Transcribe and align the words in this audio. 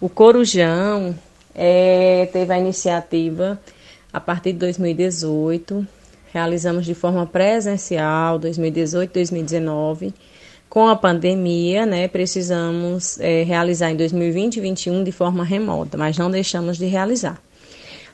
O 0.00 0.08
Corujão 0.08 1.14
é, 1.54 2.26
teve 2.32 2.54
a 2.54 2.58
iniciativa 2.58 3.60
a 4.10 4.18
partir 4.18 4.54
de 4.54 4.58
2018, 4.60 5.86
realizamos 6.32 6.86
de 6.86 6.94
forma 6.94 7.26
presencial 7.26 8.38
2018, 8.38 9.12
2019. 9.12 10.14
Com 10.70 10.88
a 10.88 10.96
pandemia, 10.96 11.84
né, 11.84 12.08
precisamos 12.08 13.20
é, 13.20 13.42
realizar 13.42 13.90
em 13.90 13.96
2020 13.96 14.56
e 14.56 14.60
2021 14.60 15.04
de 15.04 15.12
forma 15.12 15.44
remota, 15.44 15.98
mas 15.98 16.16
não 16.16 16.30
deixamos 16.30 16.78
de 16.78 16.86
realizar. 16.86 17.38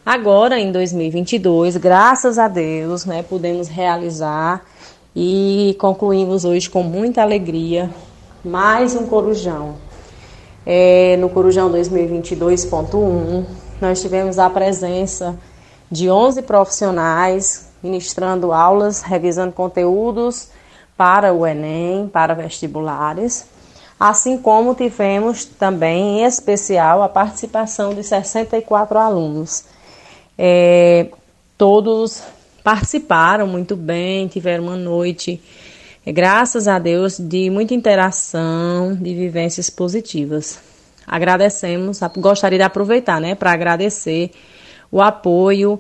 Agora, 0.05 0.59
em 0.59 0.73
2022, 0.73 1.77
graças 1.77 2.37
a 2.37 2.49
Deus, 2.49 3.05
né, 3.05 3.23
pudemos 3.23 3.69
realizar 3.69 4.65
e 5.15 5.77
concluímos 5.79 6.45
hoje 6.45 6.69
com 6.69 6.83
muita 6.83 7.23
alegria 7.23 7.89
mais 8.45 8.97
um 8.97 9.07
corujão. 9.07 9.77
É, 10.69 11.17
no 11.19 11.29
Corujão 11.29 11.71
2022.1, 11.71 13.45
nós 13.81 14.03
tivemos 14.03 14.37
a 14.37 14.51
presença 14.51 15.39
de 15.89 16.11
11 16.11 16.43
profissionais 16.43 17.69
ministrando 17.81 18.53
aulas, 18.53 19.03
revisando 19.03 19.53
conteúdos 19.53 20.49
para 20.97 21.33
o 21.33 21.47
Enem, 21.47 22.09
para 22.09 22.35
vestibulares, 22.35 23.47
assim 24.01 24.37
como 24.37 24.75
tivemos 24.75 25.45
também, 25.45 26.21
em 26.21 26.25
especial, 26.25 27.01
a 27.01 27.09
participação 27.09 27.95
de 27.95 28.03
64 28.03 28.99
alunos. 28.99 29.65
É, 30.37 31.07
todos 31.57 32.23
participaram 32.65 33.47
muito 33.47 33.77
bem, 33.77 34.27
tiveram 34.27 34.65
uma 34.65 34.77
noite, 34.77 35.41
graças 36.13 36.69
a 36.69 36.79
Deus, 36.79 37.19
de 37.19 37.51
muita 37.51 37.75
interação, 37.75 38.95
de 38.95 39.15
vivências 39.15 39.69
positivas. 39.69 40.59
Agradecemos, 41.07 42.01
gostaria 42.17 42.59
de 42.59 42.65
aproveitar, 42.65 43.21
né, 43.21 43.35
para 43.35 43.53
agradecer 43.53 44.31
o 44.91 45.01
apoio 45.01 45.79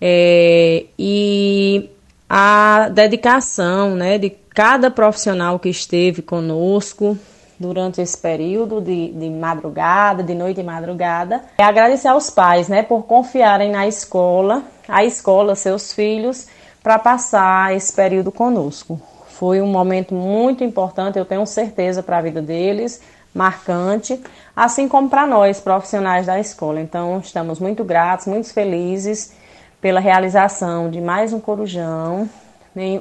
é, 0.00 0.84
e 0.98 1.88
a 2.28 2.88
dedicação, 2.90 3.94
né, 3.94 4.18
de 4.18 4.30
cada 4.30 4.90
profissional 4.90 5.58
que 5.58 5.68
esteve 5.68 6.22
conosco 6.22 7.16
durante 7.58 8.00
esse 8.00 8.16
período 8.18 8.80
de, 8.80 9.12
de 9.12 9.30
madrugada, 9.30 10.22
de 10.22 10.34
noite 10.34 10.60
e 10.60 10.64
madrugada. 10.64 11.42
Agradecer 11.58 12.08
aos 12.08 12.28
pais, 12.28 12.68
né, 12.68 12.82
por 12.82 13.04
confiarem 13.04 13.70
na 13.70 13.86
escola, 13.86 14.62
a 14.88 15.04
escola, 15.04 15.54
seus 15.54 15.92
filhos, 15.92 16.46
para 16.82 16.98
passar 16.98 17.74
esse 17.74 17.92
período 17.92 18.30
conosco. 18.30 19.00
Foi 19.38 19.60
um 19.60 19.66
momento 19.66 20.14
muito 20.14 20.64
importante, 20.64 21.18
eu 21.18 21.24
tenho 21.26 21.44
certeza, 21.44 22.02
para 22.02 22.16
a 22.16 22.22
vida 22.22 22.40
deles, 22.40 23.02
marcante, 23.34 24.18
assim 24.56 24.88
como 24.88 25.10
para 25.10 25.26
nós, 25.26 25.60
profissionais 25.60 26.24
da 26.24 26.40
escola. 26.40 26.80
Então, 26.80 27.18
estamos 27.18 27.60
muito 27.60 27.84
gratos, 27.84 28.26
muito 28.26 28.50
felizes 28.50 29.34
pela 29.78 30.00
realização 30.00 30.90
de 30.90 31.02
mais 31.02 31.34
um 31.34 31.38
Corujão 31.38 32.26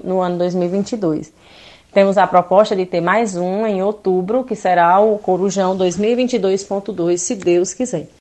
no 0.03 0.19
ano 0.19 0.37
2022. 0.37 1.31
Temos 1.93 2.17
a 2.17 2.27
proposta 2.27 2.75
de 2.75 2.85
ter 2.85 2.99
mais 2.99 3.37
um 3.37 3.65
em 3.65 3.81
outubro, 3.81 4.43
que 4.43 4.57
será 4.57 4.99
o 4.99 5.17
Corujão 5.17 5.77
2022.2, 5.77 7.17
se 7.17 7.35
Deus 7.35 7.73
quiser. 7.73 8.09